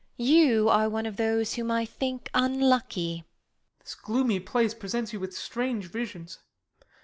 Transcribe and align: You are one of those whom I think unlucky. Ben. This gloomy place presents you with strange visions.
You 0.17 0.67
are 0.67 0.89
one 0.89 1.05
of 1.05 1.17
those 1.17 1.53
whom 1.53 1.69
I 1.69 1.85
think 1.85 2.31
unlucky. 2.33 3.17
Ben. 3.17 3.25
This 3.81 3.93
gloomy 3.93 4.39
place 4.39 4.73
presents 4.73 5.13
you 5.13 5.19
with 5.19 5.37
strange 5.37 5.91
visions. 5.91 6.39